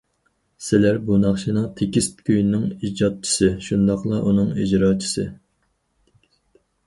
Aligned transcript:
سىلەر 0.67 0.95
بۇ 1.09 1.17
ناخشىنىڭ 1.23 1.65
تېكىست، 1.81 2.23
كۈيىنىڭ 2.29 2.63
ئىجادچىسى، 2.87 3.51
شۇنداقلا 3.67 4.21
ئۇنىڭ 4.31 4.49
ئىجراچىسى. 4.63 5.27